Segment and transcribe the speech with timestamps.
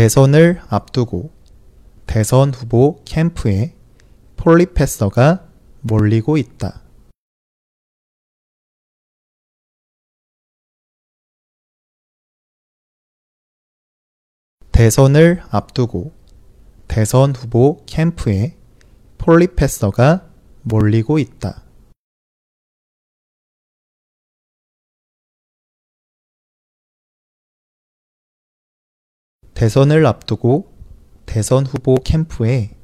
[0.00, 1.30] 대선을 앞두고
[2.06, 3.76] 대선 후보 캠프에
[4.38, 5.46] 폴리페서가
[5.82, 6.80] 몰리고 있다.
[14.72, 16.14] 대선을 앞두고
[16.88, 18.56] 대선 후보 캠프에
[19.18, 20.30] 폴리페서가
[20.62, 21.69] 몰리고 있다.
[29.60, 30.72] 대선을 앞두고
[31.26, 32.78] 대선 후보 캠프에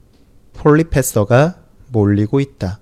[0.52, 2.80] 폴리페서가 몰리고 있다.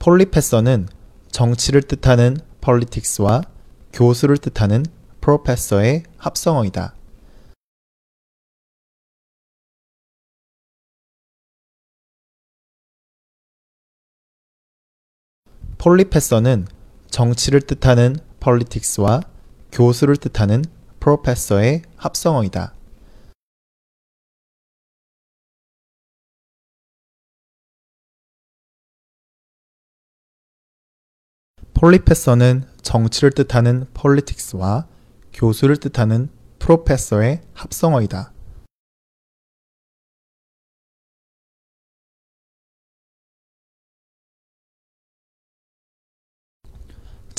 [0.00, 0.88] 폴리페서는
[1.30, 3.42] 정치를 뜻하는 politics와
[3.92, 4.84] 교수를 뜻하는
[5.20, 6.96] professor의 합성어이다.
[15.82, 16.68] 폴리페서는
[17.10, 19.20] 정치를 뜻하는 politics와
[19.72, 20.64] 교수를 뜻하는
[21.00, 22.72] professor의 합성어이다.
[31.74, 34.86] 폴리페서는 정치를 뜻하는 politics와
[35.32, 36.28] 교수를 뜻하는
[36.60, 38.31] professor의 합성어이다.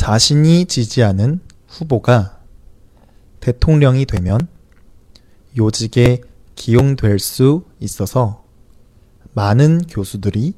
[0.04, 2.44] 자신이 지지하는 후보가
[3.40, 4.50] 대통령이 되면
[5.58, 6.20] 요직에
[6.56, 8.44] 기용될 수 있어서
[9.34, 10.56] 많은 교수들이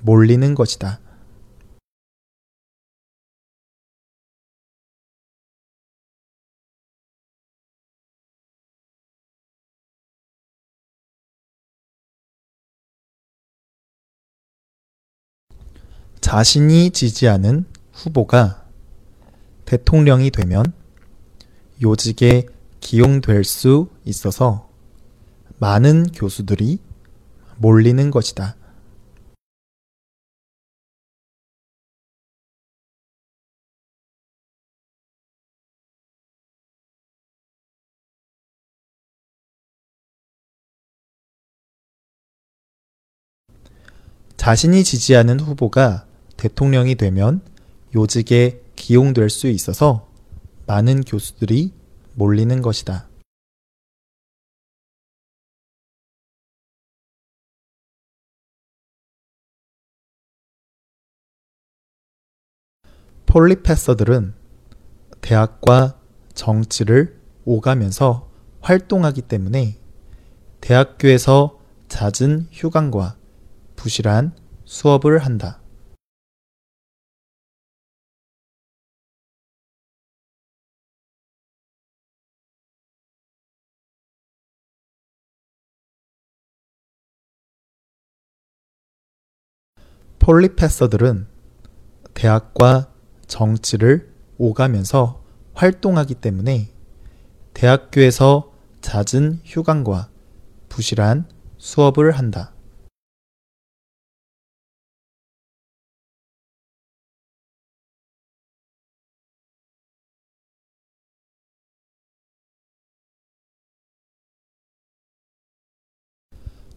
[0.00, 1.00] 몰리는 것이다.
[16.22, 18.61] 자신이 지지하는 후보가
[19.64, 20.72] 대통령이 되면
[21.82, 22.46] 요직에
[22.80, 24.68] 기용될 수 있어서
[25.58, 26.78] 많은 교수들이
[27.58, 28.56] 몰리는 것이다.
[44.36, 46.04] 자신이 지지하는 후보가
[46.36, 47.40] 대통령이 되면
[47.94, 50.08] 요직에 기용될 수 있어서
[50.66, 51.72] 많은 교수들이
[52.14, 53.08] 몰리는 것이다.
[63.26, 64.34] 폴리페서들은
[65.22, 65.98] 대학과
[66.34, 69.78] 정치를 오가면서 활동하기 때문에
[70.60, 71.58] 대학교에서
[71.88, 73.16] 잦은 휴강과
[73.76, 75.61] 부실한 수업을 한다.
[90.22, 91.26] 폴리페서들은
[92.14, 92.94] 대학과
[93.26, 95.20] 정치를 오가면서
[95.54, 96.70] 활동하기 때문에
[97.54, 98.52] 대학교에서
[98.82, 100.10] 잦은 휴강과
[100.68, 101.26] 부실한
[101.58, 102.54] 수업을 한다.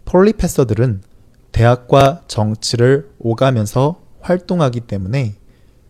[0.05, 1.14] 폴리페서들은
[1.55, 5.35] 대학과 정치를 오가면서 활동하기 때문에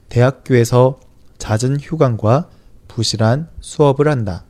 [0.09, 0.99] 대학교에서
[1.39, 2.51] 잦은 휴강과
[2.87, 4.45] 부실한 수업을 한다.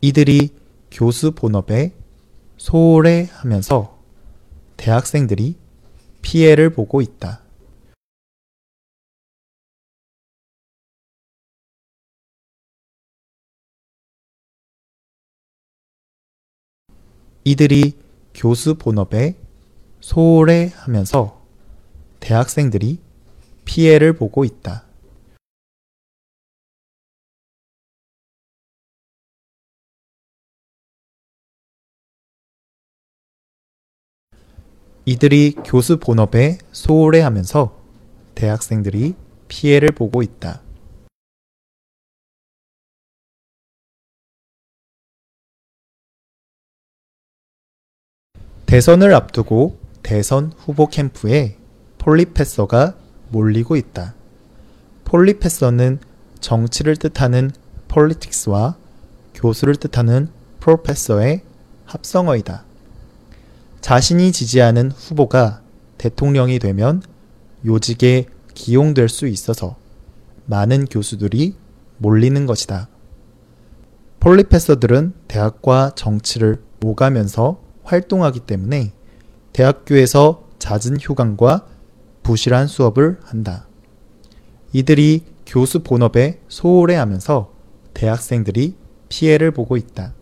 [0.00, 0.50] 이들이
[0.90, 1.94] 교수 본업에
[2.56, 4.02] 소홀해 하면서
[4.76, 5.54] 대학생들이
[6.22, 7.42] 피해를 보고 있다.
[17.44, 17.98] 이들이
[18.34, 19.36] 교수 본업에
[20.00, 21.42] 소홀해 하면서
[22.20, 23.00] 대학생들이
[23.64, 24.84] 피해를 보고 있다.
[35.04, 37.76] 이들이 교수 본업에 소홀해 하면서
[38.36, 39.16] 대학생들이
[39.48, 40.61] 피해를 보고 있다.
[48.72, 51.58] 대선을 앞두고 대선 후보 캠프에
[51.98, 52.94] 폴리페서가
[53.28, 54.14] 몰리고 있다.
[55.04, 55.98] 폴리페서는
[56.40, 57.50] 정치를 뜻하는
[57.88, 58.78] politics와
[59.34, 60.30] 교수를 뜻하는
[60.60, 61.42] professor의
[61.84, 62.64] 합성어이다.
[63.82, 65.60] 자신이 지지하는 후보가
[65.98, 67.02] 대통령이 되면
[67.66, 68.24] 요직에
[68.54, 69.76] 기용될 수 있어서
[70.46, 71.56] 많은 교수들이
[71.98, 72.88] 몰리는 것이다.
[74.20, 78.92] 폴리페서들은 대학과 정치를 오가면서 활동하기 때문에
[79.52, 81.66] 대학교에서 잦은 휴강과
[82.22, 83.66] 부실한 수업을 한다.
[84.72, 87.52] 이들이 교수 본업에 소홀해 하면서
[87.92, 88.74] 대학생들이
[89.10, 90.14] 피해를 보고 있다.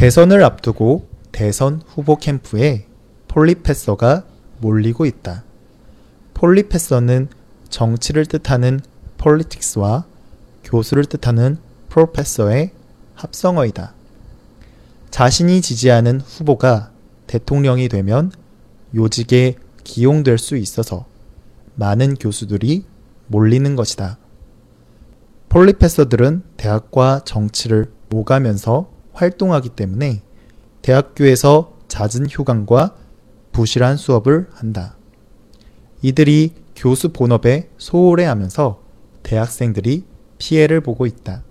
[0.00, 2.86] 대선을 앞두고 대선 후보 캠프에
[3.28, 4.24] 폴리페서가
[4.62, 5.44] 몰리고 있다.
[6.32, 7.28] 폴리페서는
[7.68, 8.80] 정치를 뜻하는
[9.18, 10.06] politics와
[10.64, 11.58] 교수를 뜻하는
[11.90, 12.70] professor의
[13.12, 13.92] 합성어이다.
[15.10, 16.92] 자신이 지지하는 후보가
[17.26, 18.32] 대통령이 되면
[18.94, 21.04] 요직에 기용될 수 있어서
[21.74, 22.86] 많은 교수들이
[23.26, 24.16] 몰리는 것이다.
[25.50, 30.22] 폴리페서들은 대학과 정치를 오가면서 활동하기 때문에
[30.80, 32.96] 대학교에서 잦은 휴강과
[33.52, 34.96] 부실한 수업을 한다.
[36.00, 38.82] 이들이 교수 본업에 소홀해 하면서
[39.22, 40.04] 대학생들이
[40.38, 41.42] 피해를 보고 있다.